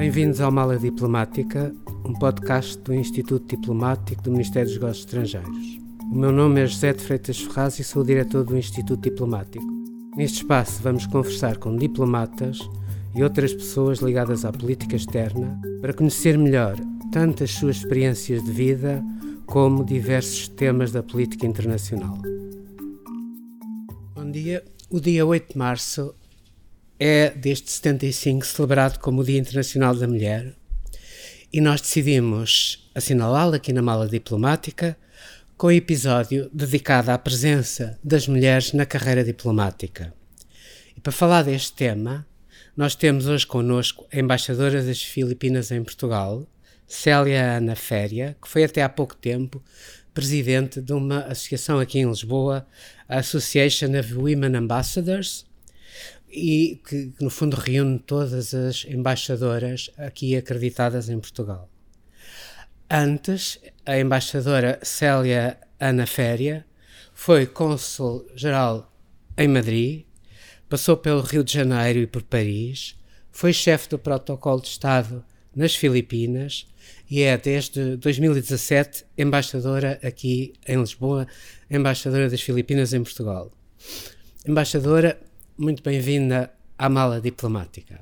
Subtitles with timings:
[0.00, 1.74] Bem-vindos ao Mala Diplomática,
[2.06, 5.78] um podcast do Instituto Diplomático do Ministério dos Negócios Estrangeiros.
[6.10, 9.62] O meu nome é José de Freitas Ferraz e sou o diretor do Instituto Diplomático.
[10.16, 12.60] Neste espaço vamos conversar com diplomatas
[13.14, 16.76] e outras pessoas ligadas à política externa para conhecer melhor
[17.12, 19.04] tanto as suas experiências de vida
[19.44, 22.16] como diversos temas da política internacional.
[24.14, 24.64] Bom dia.
[24.88, 26.14] O dia 8 de março
[27.00, 30.54] é, desde 75, celebrado como o Dia Internacional da Mulher
[31.50, 34.96] e nós decidimos assinalá-lo aqui na Mala Diplomática
[35.56, 40.12] com o episódio dedicado à presença das mulheres na carreira diplomática.
[40.94, 42.26] E para falar deste tema,
[42.76, 46.46] nós temos hoje connosco a embaixadora das Filipinas em Portugal,
[46.86, 49.62] Célia Ana Féria, que foi até há pouco tempo
[50.12, 52.66] presidente de uma associação aqui em Lisboa,
[53.08, 55.46] a Association of Women Ambassadors,
[56.30, 61.68] e que, que, no fundo reúne todas as embaixadoras aqui acreditadas em Portugal.
[62.88, 66.66] Antes, a embaixadora Célia Ana Féria
[67.14, 68.92] foi cônsul-geral
[69.36, 70.04] em Madrid,
[70.68, 72.96] passou pelo Rio de Janeiro e por Paris,
[73.30, 75.24] foi chefe do protocolo de Estado
[75.54, 76.66] nas Filipinas
[77.10, 81.26] e é desde 2017 embaixadora aqui em Lisboa,
[81.70, 83.50] embaixadora das Filipinas em Portugal.
[84.46, 85.20] Embaixadora,
[85.60, 88.00] muito bem-vinda à mala diplomática.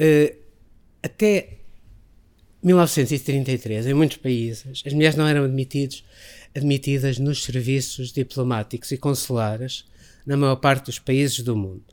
[0.00, 0.34] Uh,
[1.02, 1.58] até
[2.62, 5.44] 1933, em muitos países, as mulheres não eram
[6.54, 9.84] admitidas nos serviços diplomáticos e consulares
[10.24, 11.84] na maior parte dos países do mundo.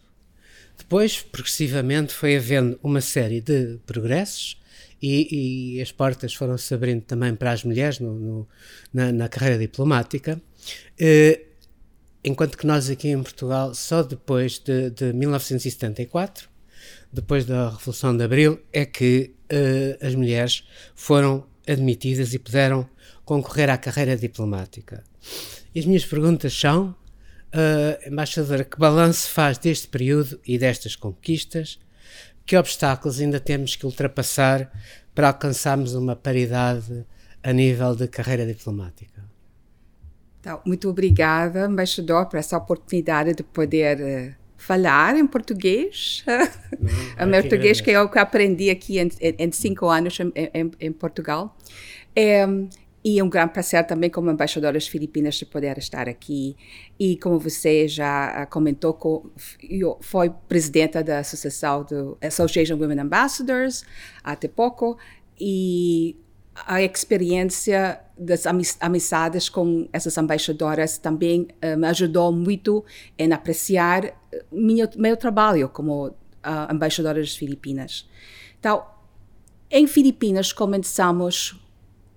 [0.77, 4.57] Depois, progressivamente, foi havendo uma série de progressos
[5.01, 8.47] e, e as portas foram se abrindo também para as mulheres no, no,
[8.93, 10.41] na, na, carreira diplomática.
[10.99, 11.46] Uh,
[12.27, 16.49] enquanto que nós aqui em Portugal, só depois de, de 1974,
[17.11, 22.87] depois da Revolução de Abril, é que uh, as mulheres foram admitidas e puderam
[23.23, 25.03] concorrer à carreira diplomática.
[25.73, 26.89] E as minhas perguntas são,
[27.53, 31.79] uh, embaixadora, que balanço faz deste período e destas conquistas?
[32.45, 34.71] Que obstáculos ainda temos que ultrapassar
[35.13, 37.05] para alcançarmos uma paridade
[37.41, 39.36] a nível de carreira diplomática?
[40.39, 46.23] Então, muito obrigada, embaixador, por essa oportunidade de poder uh, falar em português.
[46.27, 50.71] Não, o meu português que eu que aprendi aqui em, em cinco anos em, em,
[50.79, 51.55] em Portugal.
[52.15, 52.45] É,
[53.03, 56.57] e é um grande prazer também como embaixadora das Filipinas de poder estar aqui.
[56.99, 59.31] E como você já ah, comentou,
[59.61, 63.85] eu fui presidenta da Associação do Association Women Ambassadors
[64.21, 64.97] até pouco
[65.39, 66.17] e
[66.65, 68.45] a experiência das
[68.79, 72.83] amizades com essas embaixadoras também uh, me ajudou muito
[73.17, 74.15] em apreciar eh,
[74.51, 78.09] minha, meu trabalho como uh, embaixadora das Filipinas.
[78.59, 78.83] Então,
[79.69, 81.63] em Filipinas começamos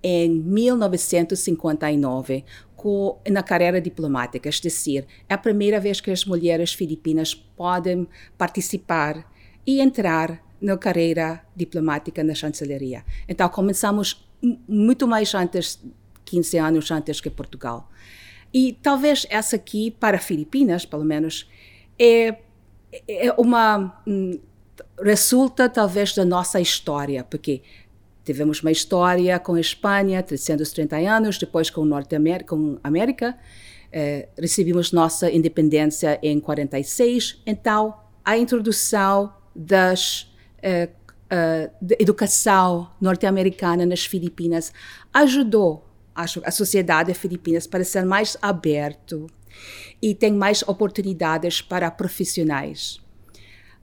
[0.01, 2.43] em 1959
[2.75, 8.07] com, na carreira diplomática, é decir, é a primeira vez que as mulheres filipinas podem
[8.37, 9.29] participar
[9.67, 13.05] e entrar na carreira diplomática na chancelaria.
[13.27, 14.30] Então começamos
[14.67, 15.79] muito mais antes,
[16.25, 17.89] 15 anos antes que Portugal.
[18.53, 21.49] E talvez essa aqui, para Filipinas, pelo menos,
[21.97, 22.37] é,
[23.07, 24.01] é uma.
[24.07, 24.39] Hum,
[24.99, 27.61] resulta talvez da nossa história, porque
[28.23, 33.37] tivemos uma história com a Espanha, 330 anos, depois com Norte América, com América,
[33.91, 40.31] eh, recebemos nossa independência em 46, então a introdução das
[40.61, 40.89] eh,
[41.31, 44.73] uh, de educação norte-americana nas Filipinas
[45.13, 49.27] ajudou a, a sociedade filipinas para ser mais aberto
[50.01, 52.99] e tem mais oportunidades para profissionais.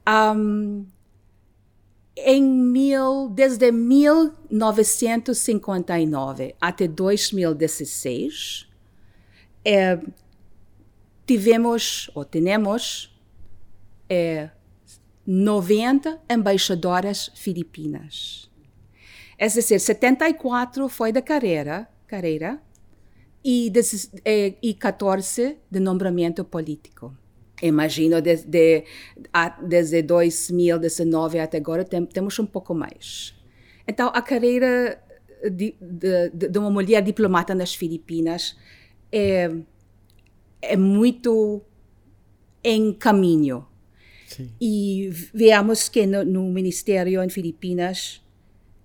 [0.09, 0.87] Um,
[2.17, 8.67] em mil, desde 1959 até 2016,
[9.65, 10.01] é,
[11.25, 13.17] tivemos ou temos
[14.09, 14.51] é,
[15.31, 18.51] 90 embaixadoras filipinas.
[19.37, 22.59] É dizer, 74 foi da carreira, carreira
[23.45, 23.71] e,
[24.25, 27.15] eh, e 14 de nombramento político.
[27.61, 28.85] Imagino desde,
[29.69, 33.35] desde 2019 até agora tem, temos um pouco mais.
[33.87, 34.99] Então, a carreira
[35.53, 38.57] de, de, de uma mulher diplomata nas Filipinas
[39.13, 39.51] é,
[40.63, 41.61] é muito
[42.65, 43.68] em caminho
[44.29, 44.51] Sim.
[44.61, 48.21] E veamos que no, no Ministério em Filipinas,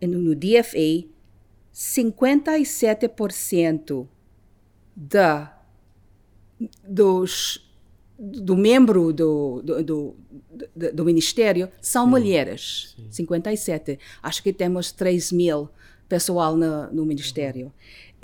[0.02, 1.06] no, no DFA,
[1.74, 4.08] 57%
[4.96, 5.62] da,
[6.88, 7.70] dos,
[8.18, 10.16] do membro do, do, do,
[10.76, 12.10] do, do Ministério são Sim.
[12.10, 13.08] mulheres, Sim.
[13.12, 14.00] 57.
[14.22, 15.70] Acho que temos 3 mil
[16.08, 17.74] pessoal no, no Ministério.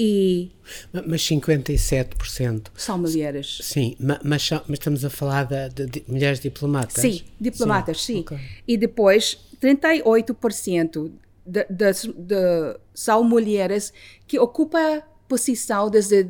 [0.02, 0.50] E
[0.94, 3.60] mas 57% são mulheres.
[3.62, 7.02] Sim, mas, mas, estamos a falar de, de, mulheres diplomatas?
[7.02, 8.14] Sim, diplomatas, sim.
[8.14, 8.20] sim.
[8.22, 8.40] Okay.
[8.66, 11.12] E depois 38%
[11.46, 13.92] de, de, de, são mulheres
[14.26, 16.30] que ocupam posição desde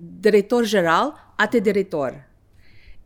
[0.00, 2.24] diretor-geral até diretor.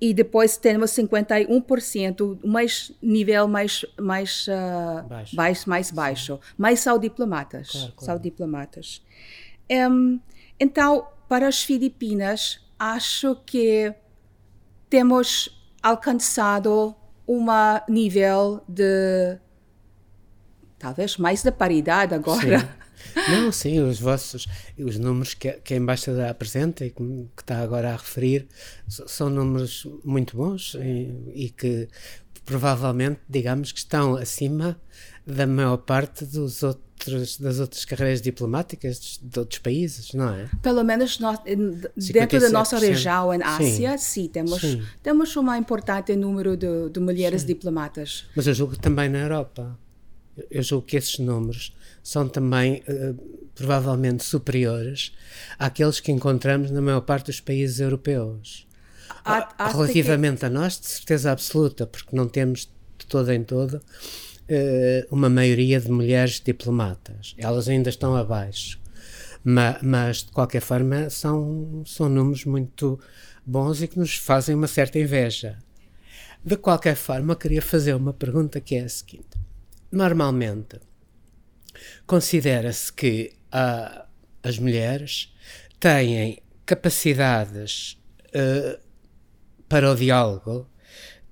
[0.00, 5.36] E depois temos 51%, mais nível mais mais uh, baixo.
[5.36, 5.68] baixo.
[5.68, 8.06] mais baixo, mas são diplomatas, claro, claro.
[8.06, 9.02] são diplomatas.
[9.70, 10.20] Um,
[10.58, 13.94] então, para as Filipinas, acho que
[14.88, 16.94] temos alcançado
[17.26, 17.46] um
[17.88, 19.38] nível de
[20.78, 22.58] talvez mais da paridade agora.
[22.60, 22.80] Sim.
[23.30, 24.46] Não, sim, os vossos,
[24.78, 27.02] os números que, que a embaixadora apresenta e que,
[27.36, 28.46] que está agora a referir
[28.88, 31.88] são números muito bons e, e, que
[32.44, 34.80] provavelmente, digamos, que estão acima
[35.26, 36.89] da maior parte dos outros,
[37.40, 40.48] das outras carreiras diplomáticas de outros países, não é?
[40.62, 41.38] Pelo menos nós,
[41.96, 44.82] dentro da nossa região, em Ásia, sim, sim temos, sim.
[45.02, 47.48] temos um importante número de, de mulheres sim.
[47.48, 48.26] diplomatas.
[48.36, 49.78] Mas eu julgo também na Europa
[50.50, 55.12] eu julgo que esses números são também uh, provavelmente superiores
[55.58, 58.66] àqueles que encontramos na maior parte dos países europeus.
[59.24, 60.46] Há, há Relativamente que...
[60.46, 63.80] a nós, de certeza absoluta, porque não temos de todo em todo
[65.10, 67.34] uma maioria de mulheres diplomatas.
[67.38, 68.80] Elas ainda estão abaixo.
[69.42, 72.98] Ma, mas, de qualquer forma, são, são números muito
[73.46, 75.58] bons e que nos fazem uma certa inveja.
[76.44, 79.40] De qualquer forma, eu queria fazer uma pergunta que é a seguinte
[79.90, 80.80] normalmente
[82.06, 84.04] considera-se que uh,
[84.42, 85.34] as mulheres
[85.78, 87.98] têm capacidades
[88.28, 88.78] uh,
[89.68, 90.68] para o diálogo,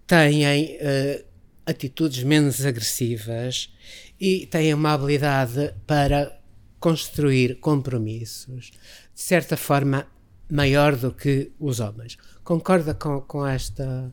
[0.06, 0.44] têm
[0.76, 1.24] uh,
[1.68, 3.72] atitudes menos agressivas
[4.20, 6.38] e têm uma habilidade para
[6.80, 8.70] construir compromissos,
[9.14, 10.06] de certa forma,
[10.50, 12.16] maior do que os homens.
[12.42, 14.10] Concorda com, com esta,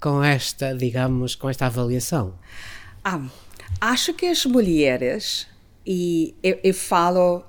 [0.00, 2.38] com esta, digamos, com esta avaliação?
[3.04, 3.28] Ah,
[3.80, 5.46] Acho que as mulheres,
[5.84, 7.44] e eu, eu falo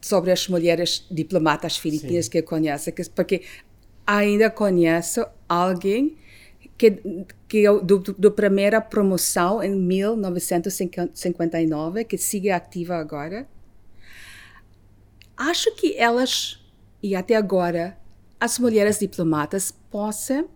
[0.00, 2.30] sobre as mulheres diplomatas filipinas Sim.
[2.30, 3.42] que eu conheço, porque
[4.06, 6.16] ainda conheço alguém
[6.82, 6.90] que,
[7.46, 13.48] que eu, do, do primeira promoção em 1959, que sigue ativa agora.
[15.36, 16.60] Acho que elas,
[17.00, 17.96] e até agora,
[18.40, 20.50] as mulheres diplomatas possam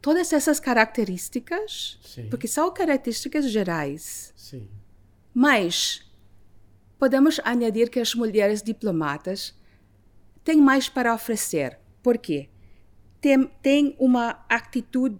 [0.00, 2.28] todas essas características, Sim.
[2.30, 4.32] porque são características gerais.
[4.36, 4.68] Sim.
[5.34, 6.08] Mas
[7.00, 9.60] podemos añadir que as mulheres diplomatas
[10.44, 11.80] têm mais para oferecer.
[12.00, 12.48] Por quê?
[13.22, 15.16] Tem, tem uma atitude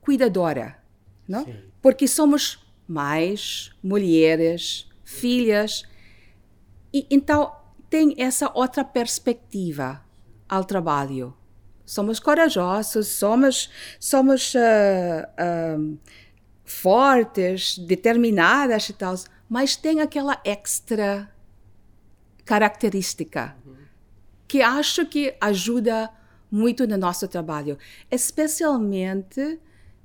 [0.00, 0.78] cuidadora,
[1.28, 1.44] não?
[1.44, 1.56] Sim.
[1.82, 5.82] Porque somos mais mulheres, filhas,
[6.94, 7.54] e então
[7.90, 10.02] tem essa outra perspectiva
[10.48, 11.36] ao trabalho
[11.90, 13.68] somos corajosos, somos,
[13.98, 14.58] somos uh,
[15.76, 15.98] uh,
[16.64, 19.16] fortes, determinadas e tal,
[19.48, 21.28] mas tem aquela extra
[22.44, 23.74] característica uhum.
[24.46, 26.08] que acho que ajuda
[26.50, 27.78] muito no nosso trabalho,
[28.10, 29.58] especialmente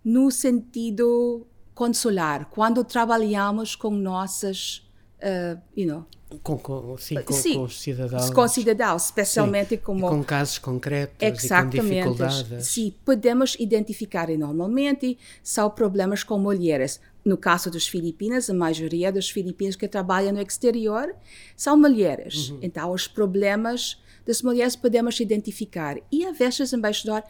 [0.03, 4.87] no sentido consular, quando trabalhamos com nossas,
[5.19, 6.06] uh, you know,
[6.42, 8.30] com, com, sim, com, sim, com os cidadãos.
[8.30, 10.09] Com cidadãos, especialmente sim, como...
[10.09, 11.78] com casos concretos Exatamente.
[11.78, 12.68] e com dificuldades.
[12.68, 16.99] Sim, podemos identificar normalmente são problemas com mulheres.
[17.23, 21.14] No caso dos Filipinas, a maioria dos filipinos que trabalham no exterior
[21.56, 22.49] são mulheres.
[22.49, 22.59] Uhum.
[22.61, 25.98] Então, os problemas das mulheres podemos identificar.
[26.12, 27.24] E, a vezes, embaixador,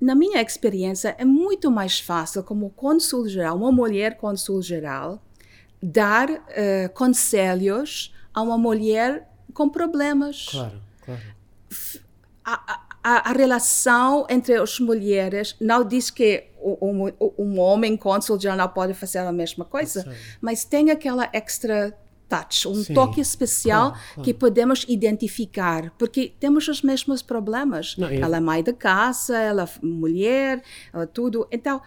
[0.00, 5.22] na minha experiência, é muito mais fácil, como cônsul-geral, uma mulher cônsul-geral,
[5.82, 6.40] dar uh,
[6.94, 10.46] conselhos a uma mulher com problemas.
[10.50, 11.20] Claro, claro.
[12.44, 18.54] A, a, a relação entre as mulheres não diz que um, um homem cônsul já
[18.54, 20.04] não pode fazer a mesma coisa,
[20.40, 21.96] mas tem aquela extra
[22.30, 24.22] touch, um Sim, toque especial claro, claro.
[24.22, 27.96] que podemos identificar, porque temos os mesmos problemas.
[27.96, 28.22] Não, eu...
[28.22, 31.48] Ela é mãe de casa, ela é mulher, ela tudo.
[31.50, 31.82] Então,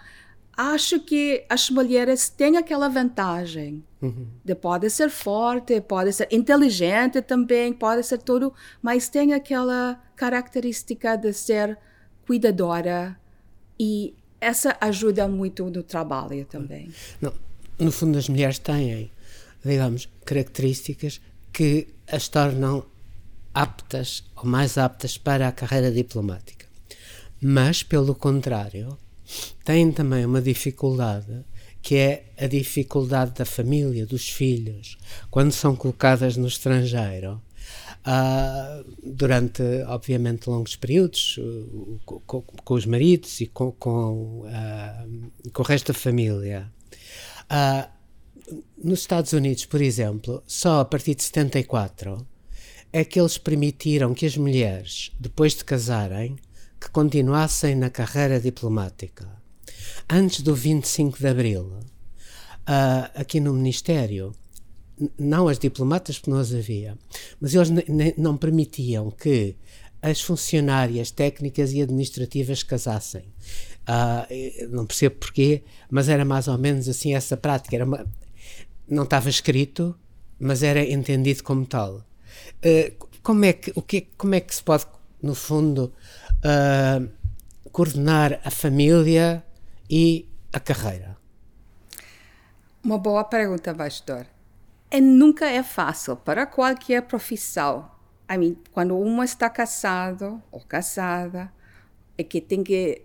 [0.56, 4.28] acho que as mulheres têm aquela vantagem uhum.
[4.44, 11.16] de pode ser forte, pode ser inteligente também, pode ser tudo, mas tem aquela característica
[11.16, 11.78] de ser
[12.28, 13.18] cuidadora
[13.80, 16.92] e essa ajuda muito no trabalho também.
[17.22, 17.34] Não,
[17.80, 19.10] no fundo as mulheres têm,
[19.64, 22.86] digamos, características que as tornam
[23.54, 26.66] aptas ou mais aptas para a carreira diplomática.
[27.42, 28.98] Mas, pelo contrário,
[29.64, 31.46] têm também uma dificuldade
[31.82, 34.98] que é a dificuldade da família, dos filhos,
[35.30, 37.42] quando são colocadas no estrangeiro,
[38.08, 45.62] uh, durante, obviamente, longos períodos, uh, com, com, os maridos e com, com, uh, com
[45.62, 46.72] o resto da família.
[48.84, 52.26] Nos Estados Unidos, por exemplo, só a partir de 74
[52.92, 56.36] é que eles permitiram que as mulheres, depois de casarem,
[56.80, 59.28] que continuassem na carreira diplomática.
[60.10, 64.34] Antes do 25 de Abril, uh, aqui no Ministério,
[65.18, 66.98] não as diplomatas, porque não as havia,
[67.42, 67.70] mas eles
[68.18, 69.56] não permitiam que
[70.02, 73.24] as funcionárias técnicas e administrativas casassem.
[73.88, 77.76] Uh, não percebo porquê, mas era mais ou menos assim essa prática.
[77.76, 78.06] Era uma,
[78.88, 79.98] não estava escrito,
[80.40, 81.98] mas era entendido como tal.
[82.66, 84.86] Uh, como, é que, o que, como é que se pode,
[85.22, 85.94] no fundo,
[86.40, 87.10] uh,
[87.72, 89.44] coordenar a família
[89.90, 91.18] e a carreira?
[92.84, 94.26] Uma boa pergunta, Bastor.
[94.92, 97.90] É, nunca é fácil para qualquer profissão.
[98.30, 101.52] I mean, quando uma está casado ou casada,
[102.18, 103.02] é que tem que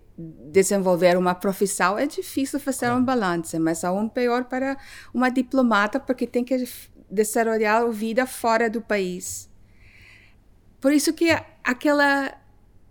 [0.51, 4.77] desenvolver uma profissão, é difícil fazer um balance, mas é um pior para
[5.13, 6.67] uma diplomata, porque tem que
[7.09, 9.49] desenvolver a vida fora do país.
[10.81, 11.29] Por isso que
[11.63, 12.33] aquela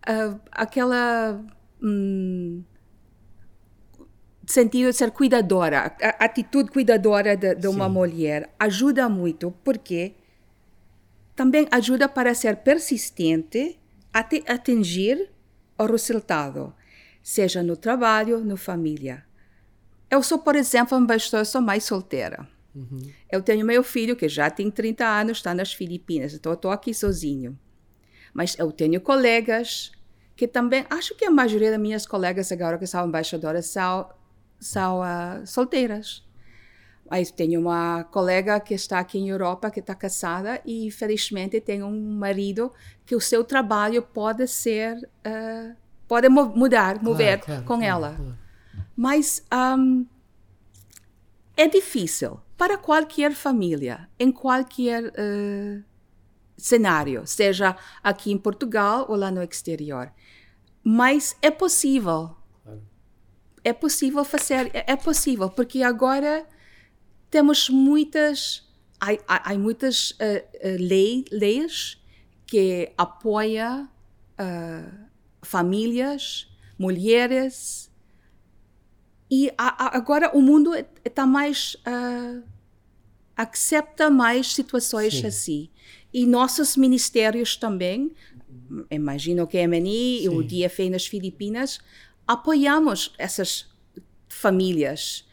[0.08, 1.44] uh, aquela
[1.82, 2.62] hum,
[4.46, 10.14] sentido de ser cuidadora, a atitude cuidadora de, de uma mulher ajuda muito, porque
[11.36, 13.78] também ajuda para ser persistente
[14.12, 15.30] até atingir
[15.78, 16.74] o resultado,
[17.28, 19.22] seja no trabalho, na família.
[20.10, 22.48] Eu sou, por exemplo, uma pessoa, sou mais solteira.
[22.74, 23.12] Uhum.
[23.30, 26.70] Eu tenho meu filho que já tem 30 anos, está nas Filipinas, então eu estou
[26.70, 27.58] aqui sozinho.
[28.32, 29.92] Mas eu tenho colegas
[30.34, 34.08] que também, acho que a maioria das minhas colegas agora que são embaixadoras são,
[34.58, 36.26] são uh, solteiras.
[37.10, 41.82] Aí tenho uma colega que está aqui em Europa, que está casada e felizmente tem
[41.82, 42.72] um marido
[43.04, 48.14] que o seu trabalho pode ser, uh, pode mudar, mover claro, com claro, ela.
[48.14, 48.38] Claro.
[48.96, 49.44] Mas
[49.78, 50.06] um,
[51.56, 55.84] é difícil para qualquer família, em qualquer uh,
[56.56, 60.10] cenário, seja aqui em Portugal ou lá no exterior.
[60.82, 62.34] Mas é possível.
[63.62, 66.46] É possível fazer, é, é possível, porque agora
[67.30, 68.66] temos muitas,
[68.98, 72.00] há, há, há muitas uh, uh, lei, leis
[72.46, 73.88] que apoiam
[75.48, 77.90] famílias, mulheres,
[79.30, 80.72] e a, a, agora o mundo
[81.04, 82.42] está mais uh,
[83.36, 85.26] accepta mais situações Sim.
[85.26, 85.70] assim
[86.12, 88.14] e nossos ministérios também
[88.90, 91.80] imagino que a MNI e o DFA nas Filipinas,
[92.26, 93.66] apoiamos essas
[94.28, 95.26] famílias.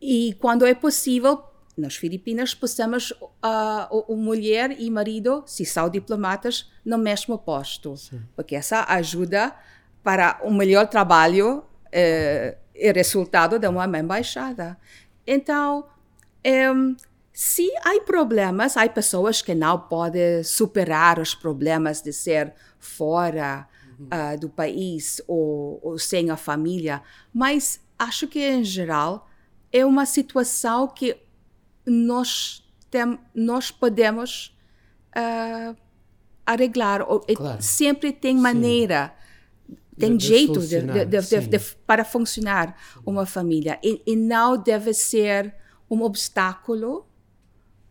[0.00, 1.42] E quando é possível,
[1.82, 7.96] nas Filipinas, possamos uh, o, mulher e marido, se são diplomatas, no mesmo posto.
[7.96, 8.22] Sim.
[8.34, 9.54] Porque essa ajuda
[10.02, 11.62] para um melhor trabalho
[11.92, 14.76] eh, e resultado de uma embaixada.
[15.24, 15.86] Então,
[17.32, 23.66] se há problemas, há pessoas que não podem superar os problemas de ser fora
[23.98, 24.06] uhum.
[24.06, 29.28] uh, do país ou, ou, sem a família, mas acho que em geral
[29.72, 31.16] é uma situação que
[31.86, 34.56] nós, tem, nós podemos
[35.16, 35.76] uh,
[36.46, 37.04] arreglar.
[37.36, 37.62] Claro.
[37.62, 39.14] Sempre tem maneira.
[39.68, 39.76] Sim.
[39.98, 43.78] Tem de, jeito de, de, para funcionar uma família.
[43.82, 45.54] E, e não deve ser
[45.90, 47.06] um obstáculo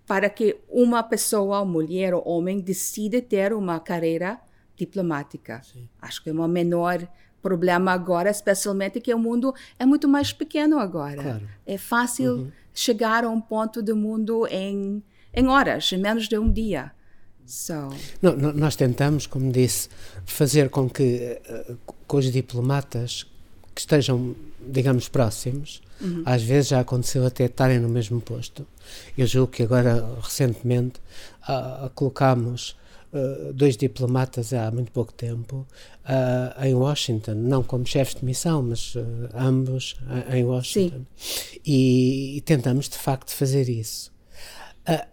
[0.08, 4.42] para que uma pessoa, mulher ou homem, decida ter uma carreira
[4.76, 5.62] diplomática.
[5.64, 5.88] Sim.
[6.02, 7.08] Acho que é o menor
[7.42, 11.22] problema agora, especialmente que o mundo é muito mais pequeno agora.
[11.22, 11.50] Claro.
[11.66, 12.52] É fácil uhum.
[12.74, 16.92] Chegar a um ponto do mundo em, em horas, em menos de um dia.
[17.46, 17.90] So.
[18.22, 19.90] Não, nós tentamos, como disse,
[20.26, 23.26] fazer com que uh, com os diplomatas
[23.74, 24.36] que estejam,
[24.68, 26.24] digamos, próximos, Uhum.
[26.26, 28.66] Às vezes já aconteceu até estarem no mesmo posto.
[29.18, 31.00] Eu julgo que agora, recentemente,
[31.48, 32.76] uh, colocámos
[33.14, 35.68] uh, dois diplomatas há muito pouco tempo
[36.06, 38.96] uh, em Washington, não como chefes de missão, mas
[39.34, 39.96] ambos
[40.32, 41.06] em Washington.
[41.66, 44.12] E, e, tentamos, de facto, fazer isso.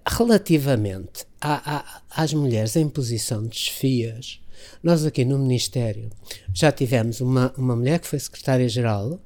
[0.06, 4.40] relativamente a, a, às mulheres em posição de chefias,
[4.82, 6.10] nós aqui no Ministério
[6.52, 9.20] já tivemos uma, uma mulher que foi secretária-geral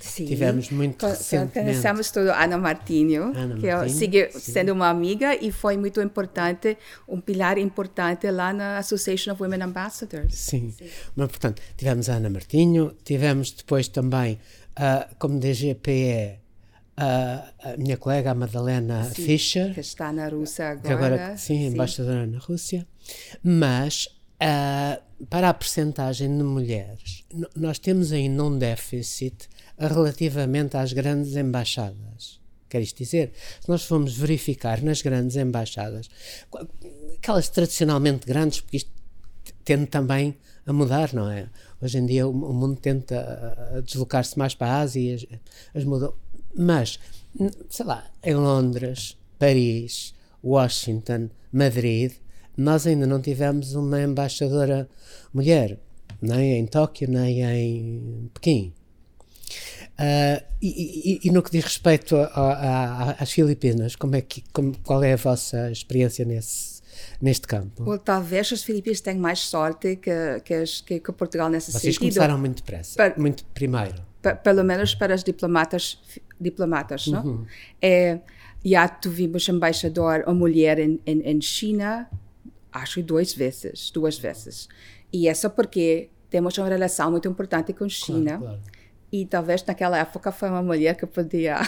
[0.00, 0.26] Sim.
[0.26, 1.52] Tivemos muito Co recentemente.
[1.52, 4.52] Conhecemos todo Ana Martinho, Ana que Martinho, sigue sim.
[4.52, 6.76] sendo uma amiga e foi muito importante,
[7.08, 10.34] um pilar importante lá na Association of Women Ambassadors.
[10.34, 10.86] Sim, sim.
[11.16, 14.38] mas portanto, tivemos a Ana Martinho, tivemos depois também,
[14.78, 16.40] uh, como DGPE,
[16.96, 19.74] a, a minha colega, a Madalena sim, Fischer.
[19.74, 20.86] Que está na Rússia agora.
[20.86, 22.86] Que agora sim, sim, embaixadora na Rússia.
[23.42, 24.08] Mas
[24.44, 27.24] uh, para a percentagem de mulheres,
[27.56, 29.48] nós temos ainda um déficit
[29.78, 32.40] relativamente às grandes embaixadas.
[32.68, 36.08] Quer isto dizer, se nós formos verificar nas grandes embaixadas,
[37.16, 38.90] aquelas tradicionalmente grandes, porque isto
[39.64, 40.36] tende também
[40.66, 41.48] a mudar, não é?
[41.80, 45.26] Hoje em dia o, mundo tenta deslocar-se mais para a Ásia, as,
[45.74, 46.14] as mudam.
[46.56, 46.98] Mas,
[47.68, 52.12] sei lá, em Londres, Paris, Washington, Madrid,
[52.56, 54.88] nós ainda não tivemos uma embaixadora
[55.32, 55.78] mulher,
[56.20, 58.72] nem em Tóquio, nem em Pequim.
[59.94, 64.20] Uh, e, e, e, no que diz respeito a, a, a, às Filipinas, como é
[64.20, 66.82] que, como, qual é a vossa experiência nesse,
[67.20, 67.84] neste campo?
[67.84, 71.94] Well, talvez as Filipinas tenham mais sorte que, que, as, que, que Portugal nesse Vocês
[71.94, 72.00] sentido.
[72.00, 73.94] Vocês começaram muito depressa, muito primeiro.
[74.42, 75.98] pelo menos para as diplomatas,
[76.40, 77.12] diplomatas uhum.
[77.12, 77.46] não?
[77.80, 78.18] É,
[78.64, 82.08] já tivemos embaixador, uma mulher em, em, em China,
[82.74, 84.68] acho duas vezes, duas vezes.
[85.12, 88.38] E é só porque temos uma relação muito importante com a China.
[88.38, 88.60] Claro, claro.
[89.12, 91.60] E talvez naquela época foi uma mulher que podia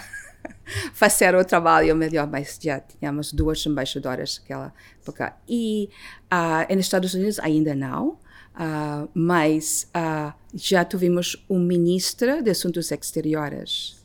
[0.93, 5.37] fazer o trabalho melhor, mas já tínhamos duas embaixadoras naquela época.
[5.49, 5.89] E
[6.25, 12.91] uh, nos Estados Unidos ainda não, uh, mas uh, já tivemos um ministro de Assuntos
[12.91, 14.03] Exteriores.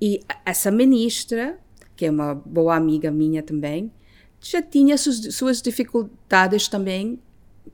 [0.00, 1.56] E essa ministra,
[1.94, 3.92] que é uma boa amiga minha também,
[4.42, 7.18] já tinha suas, suas dificuldades também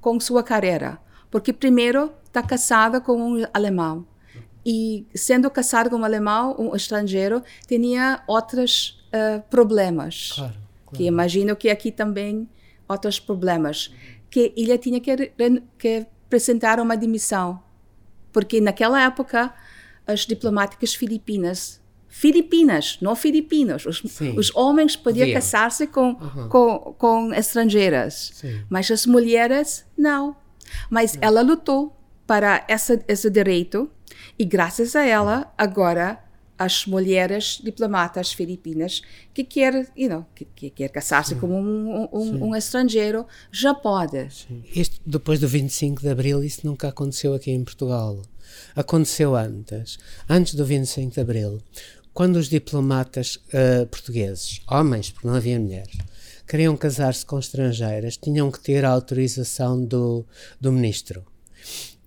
[0.00, 0.98] com sua carreira,
[1.30, 4.06] porque primeiro está casada com um alemão
[4.70, 10.32] e sendo casada com um alemão, um estrangeiro, tinha outros uh, problemas.
[10.34, 10.94] Claro, claro.
[10.94, 12.46] Que imagino que aqui também
[12.86, 13.90] outros problemas.
[14.28, 15.32] Que ele tinha que,
[15.78, 17.62] que apresentar uma demissão.
[18.30, 19.54] Porque naquela época,
[20.06, 21.77] as diplomáticas filipinas
[22.08, 23.86] Filipinas, não filipinos.
[23.86, 24.02] Os,
[24.36, 26.48] os homens podiam casar-se com, uhum.
[26.48, 28.62] com, com estrangeiras, Sim.
[28.68, 30.34] mas as mulheres não.
[30.90, 31.20] Mas não.
[31.22, 31.94] ela lutou
[32.26, 33.90] para essa, esse direito
[34.38, 36.22] e graças a ela agora
[36.58, 39.00] as mulheres diplomatas filipinas
[39.32, 44.28] que quer, you know, que, que quer casar-se com um, um, um, estrangeiro já pode.
[44.30, 44.64] Sim.
[44.74, 48.20] Isto depois do 25 de abril isso nunca aconteceu aqui em Portugal.
[48.74, 51.62] Aconteceu antes, antes do 25 de abril
[52.18, 55.96] quando os diplomatas uh, portugueses, homens, porque não havia mulheres,
[56.48, 60.26] queriam casar-se com estrangeiras, tinham que ter a autorização do,
[60.60, 61.24] do ministro.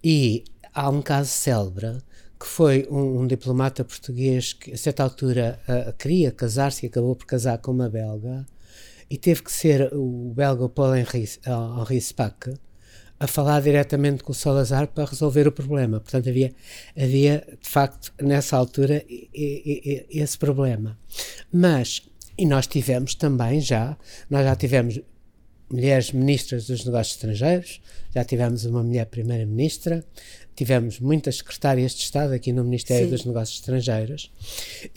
[0.03, 0.43] E
[0.73, 1.99] há um caso célebre
[2.37, 7.15] que foi um, um diplomata português que, a certa altura, uh, queria casar-se e acabou
[7.15, 8.45] por casar com uma belga,
[9.09, 12.53] e teve que ser o belga Paul Henri, Henri Spack,
[13.21, 15.99] a falar diretamente com o Salazar para resolver o problema.
[15.99, 16.51] Portanto, havia,
[16.97, 20.97] havia de facto, nessa altura, esse problema.
[21.53, 22.01] Mas,
[22.35, 23.95] e nós tivemos também já,
[24.27, 24.99] nós já tivemos
[25.69, 27.79] mulheres ministras dos negócios estrangeiros,
[28.11, 30.03] já tivemos uma mulher primeira-ministra,
[30.55, 33.11] tivemos muitas secretárias de Estado aqui no Ministério Sim.
[33.11, 34.31] dos Negócios Estrangeiros,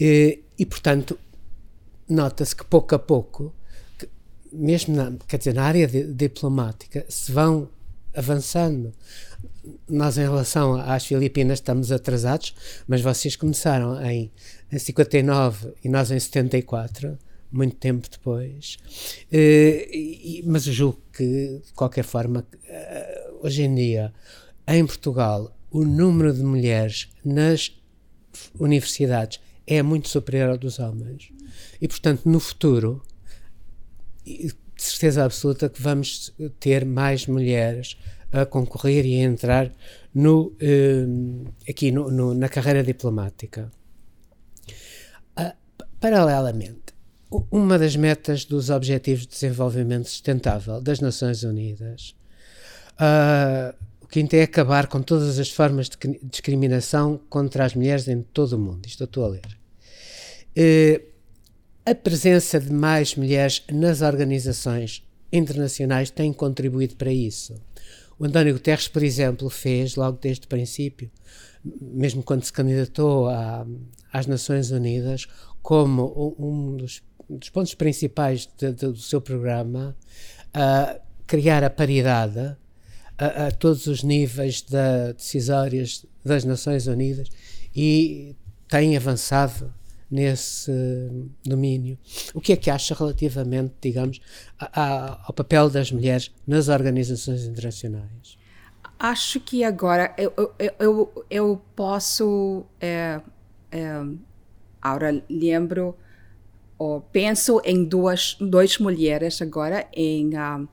[0.00, 1.18] e, e portanto,
[2.08, 3.54] nota-se que pouco a pouco,
[3.98, 4.08] que,
[4.50, 7.68] mesmo na, quer dizer, na área de, diplomática, se vão
[8.14, 8.92] avançando.
[9.88, 12.54] Nós, em relação às Filipinas, estamos atrasados,
[12.86, 14.30] mas vocês começaram em,
[14.70, 17.18] em 59 e nós em 74,
[17.50, 18.76] muito tempo depois.
[19.32, 24.12] Uh, e, mas julgo que, de qualquer forma, uh, hoje em dia,
[24.66, 27.72] em Portugal, o número de mulheres nas
[28.58, 31.30] universidades é muito superior ao dos homens.
[31.80, 33.02] E, portanto, no futuro,
[34.84, 37.96] de certeza absoluta que vamos ter mais mulheres
[38.30, 39.72] a concorrer e a entrar
[40.12, 41.06] no, eh,
[41.68, 43.70] aqui no, no, na carreira diplomática.
[45.38, 45.54] Uh,
[46.00, 46.94] paralelamente,
[47.50, 52.14] uma das metas dos Objetivos de Desenvolvimento Sustentável das Nações Unidas,
[52.94, 58.20] uh, o quinto é acabar com todas as formas de discriminação contra as mulheres em
[58.22, 58.86] todo o mundo.
[58.86, 59.58] Isto estou a ler.
[60.56, 61.13] Uh,
[61.86, 67.54] a presença de mais mulheres nas organizações internacionais tem contribuído para isso.
[68.18, 71.10] O António Guterres, por exemplo, fez logo desde o princípio,
[71.80, 73.28] mesmo quando se candidatou
[74.12, 75.26] às Nações Unidas,
[75.60, 79.96] como um dos, dos pontos principais de, de, do seu programa,
[81.26, 82.56] criar a paridade
[83.18, 87.28] a, a, todos os níveis de decisórias das Nações Unidas
[87.74, 88.36] e
[88.68, 89.72] tem avançado
[90.14, 90.70] nesse
[91.44, 91.98] domínio.
[92.32, 94.20] O que é que acha relativamente, digamos,
[94.56, 98.38] a, a, ao papel das mulheres nas organizações internacionais?
[98.96, 102.64] Acho que agora eu, eu, eu, eu posso.
[102.80, 103.20] É,
[103.72, 104.04] é,
[104.80, 105.96] agora lembro,
[106.78, 110.68] ou penso em duas, duas mulheres agora, em, uh,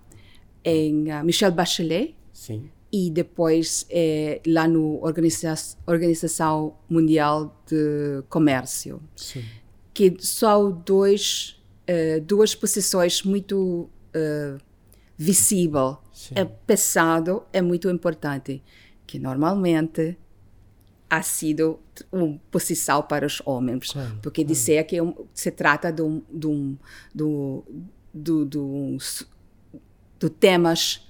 [0.64, 2.16] em uh, Michelle Bachelet.
[2.32, 9.44] Sim e depois é, lá no Organiza Organização Mundial de Comércio, Sim.
[9.94, 14.62] que são dois, uh, duas posições muito uh,
[15.18, 16.36] visível, Sim.
[16.36, 18.62] é pesado, é muito importante,
[19.08, 20.18] que normalmente
[21.10, 21.80] ha sido
[22.12, 24.54] uma posição para os homens, claro, porque claro.
[24.54, 24.98] dizer que
[25.34, 26.78] se trata de, um, de, um,
[27.14, 27.64] do,
[28.14, 28.98] do, do,
[30.20, 31.06] do temas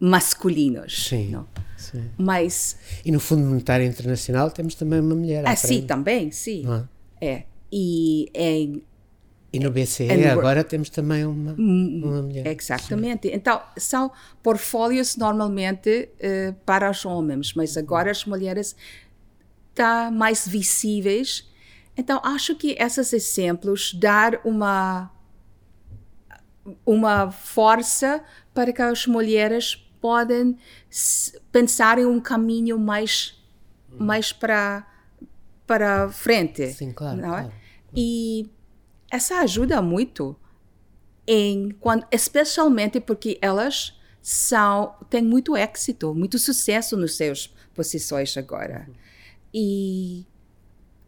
[0.00, 1.08] masculinos.
[1.08, 1.46] Sim, não?
[1.76, 2.10] sim.
[2.16, 5.44] Mas e no Fundo Monetário Internacional temos também uma mulher.
[5.46, 6.64] Ah, sim, também, sim.
[7.20, 7.26] É?
[7.26, 7.44] é.
[7.70, 8.82] E em
[9.52, 12.46] e no BCE é agora temos também uma, hum, uma mulher.
[12.46, 13.28] Exatamente.
[13.28, 13.34] Sim.
[13.34, 18.76] Então, são portfólios normalmente uh, para os homens, mas agora as mulheres
[19.70, 21.50] estão tá mais visíveis.
[21.96, 25.10] Então, acho que esses exemplos dar uma
[26.86, 28.22] uma força
[28.54, 30.56] para que as mulheres podem
[31.52, 33.36] pensar em um caminho mais
[33.98, 34.86] mais para
[35.66, 36.72] para frente.
[36.72, 37.22] Sim, claro, é?
[37.22, 37.52] claro.
[37.94, 38.50] E
[39.10, 40.36] essa ajuda muito
[41.26, 48.88] em quando especialmente porque elas são têm muito êxito, muito sucesso nos seus posições agora.
[49.52, 50.26] E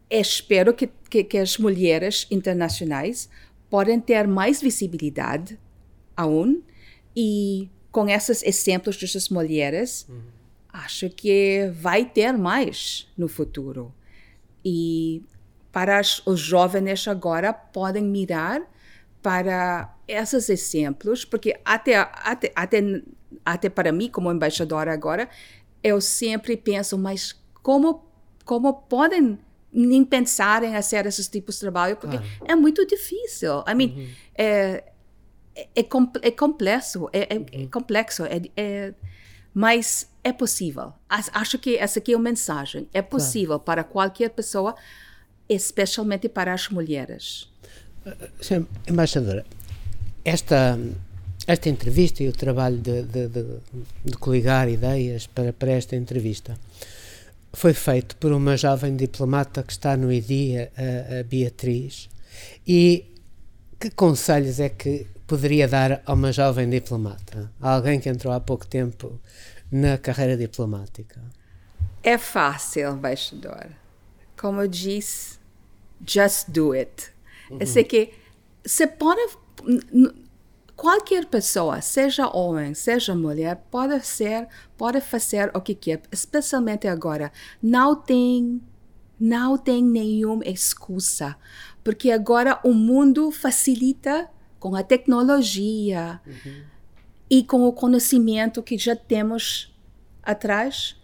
[0.09, 3.29] espero que, que, que as mulheres internacionais
[3.69, 5.59] podem ter mais visibilidade
[6.17, 6.63] aún
[7.17, 10.23] e com esses exemplos dessas mulheres, uhum.
[10.73, 13.95] acho que vai ter mais no futuro.
[14.65, 15.23] E
[15.71, 18.63] para os jovens agora podem mirar
[19.23, 23.03] para esses exemplos, porque até, até, até,
[23.45, 25.29] até para mim, como embaixadora agora,
[25.83, 28.05] eu sempre penso, mas como,
[28.45, 29.39] como podem
[29.73, 31.97] nem pensar em fazer esses tipos de trabalho?
[31.97, 33.63] Porque é muito difícil.
[33.67, 34.09] I mean, uhum.
[34.35, 34.92] é,
[35.55, 35.87] é, é,
[36.23, 37.69] é complexo, é, é, é uhum.
[37.69, 38.95] complexo, é, é,
[39.55, 40.93] mas é possível.
[41.09, 42.89] Acho que essa aqui é a mensagem.
[42.93, 43.63] É possível claro.
[43.63, 44.75] para qualquer pessoa,
[45.49, 47.51] especialmente para as mulheres.
[48.41, 49.45] Sim, embaixadora,
[50.25, 50.79] esta,
[51.47, 53.45] esta entrevista e o trabalho de, de, de,
[54.05, 56.59] de coligar ideias para, para esta entrevista
[57.53, 62.09] foi feito por uma jovem diplomata que está no IDIA, a, a Beatriz,
[62.67, 63.05] e
[63.79, 67.53] que conselhos é que poderia dar a uma jovem diplomata?
[67.61, 69.21] A alguém que entrou há pouco tempo
[69.71, 71.21] na carreira diplomática?
[72.03, 73.67] É fácil, embaixador.
[74.37, 75.39] Como eu disse,
[76.07, 77.13] just do it.
[77.51, 77.59] Uhum.
[77.61, 78.13] Eu sei que
[78.65, 79.21] você pode.
[80.75, 87.31] Qualquer pessoa, seja homem, seja mulher, pode ser, pode fazer o que quer, especialmente agora.
[87.63, 88.61] Não tem,
[89.21, 91.37] não tem nenhuma excusa,
[91.85, 94.29] porque agora o mundo facilita
[94.63, 96.63] com a tecnologia uhum.
[97.29, 99.77] e com o conhecimento que já temos
[100.23, 100.97] atrás,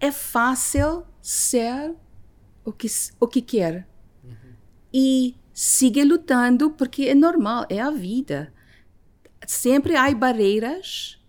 [0.00, 1.94] é fácil ser
[2.64, 2.86] o que,
[3.20, 3.86] o que quer.
[4.24, 4.54] Uhum.
[4.90, 8.50] E siga lutando porque é normal, é a vida.
[9.46, 11.22] Sempre há barreiras,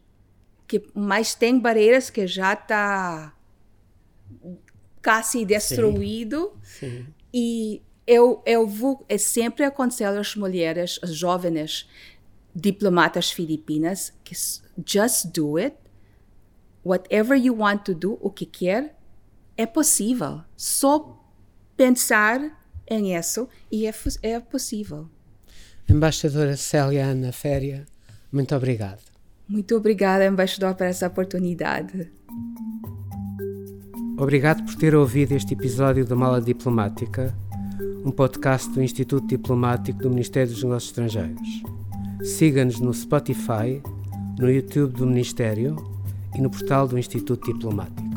[0.66, 3.36] que, mas tem barreiras que já está
[5.04, 6.58] quase destruído.
[6.64, 6.90] Sim.
[6.90, 7.08] Sim.
[7.34, 11.88] E eu, eu vou eu sempre aconselho as mulheres, as jovens
[12.54, 14.36] diplomatas filipinas que
[14.86, 15.76] just do it.
[16.84, 18.96] Whatever you want to do, o que quer,
[19.58, 20.42] é possível.
[20.56, 21.20] Só
[21.76, 25.10] pensar em isso e é, é possível.
[25.90, 27.86] Embaixadora Célia Ana Féria,
[28.32, 29.02] muito obrigado.
[29.48, 32.12] Muito obrigada, embaixador, por essa oportunidade.
[34.18, 37.36] Obrigado por ter ouvido este episódio da Mala Diplomática
[38.06, 41.64] um podcast do Instituto Diplomático do Ministério dos Negócios Estrangeiros.
[42.22, 43.82] Siga-nos no Spotify,
[44.38, 45.76] no YouTube do Ministério
[46.36, 48.15] e no portal do Instituto Diplomático.